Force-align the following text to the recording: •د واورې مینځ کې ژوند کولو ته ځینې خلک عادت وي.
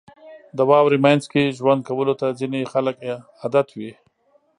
•د 0.57 0.59
واورې 0.69 0.97
مینځ 1.05 1.23
کې 1.31 1.55
ژوند 1.57 1.81
کولو 1.87 2.13
ته 2.21 2.27
ځینې 2.39 2.59
خلک 2.73 2.95
عادت 3.41 3.67
وي. 3.77 3.91